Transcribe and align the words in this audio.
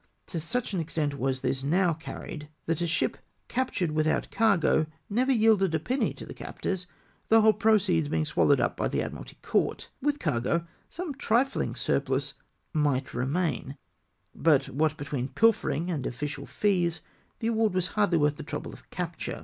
To 0.25 0.39
such 0.39 0.73
an 0.73 0.79
extent 0.79 1.19
was 1.19 1.41
this 1.41 1.63
now 1.63 1.93
carried, 1.93 2.49
that 2.65 2.81
a 2.81 2.87
ship 2.87 3.17
captm 3.47 3.83
ed 3.83 3.91
without 3.91 4.31
cargo 4.31 4.87
never 5.11 5.31
yielded 5.31 5.75
a 5.75 5.79
penny 5.79 6.11
to 6.15 6.25
the 6.25 6.33
captors, 6.33 6.87
the 7.27 7.41
whole 7.41 7.53
proceeds 7.53 8.07
being 8.07 8.25
swallowed 8.25 8.59
up 8.59 8.75
by 8.75 8.87
the 8.87 9.03
Admiralty 9.03 9.37
Court. 9.43 9.91
With 10.01 10.17
cargo, 10.17 10.65
some 10.89 11.13
trifling 11.13 11.75
surplus 11.75 12.33
might 12.73 13.13
remain, 13.13 13.77
but 14.33 14.69
what 14.69 14.97
between 14.97 15.27
pilfering 15.27 15.91
and 15.91 16.07
official 16.07 16.47
fees, 16.47 17.01
the 17.37 17.49
award 17.49 17.75
was 17.75 17.89
hardly 17.89 18.17
worth 18.17 18.37
the 18.37 18.41
trouble 18.43 18.73
of 18.73 18.89
capture. 18.89 19.39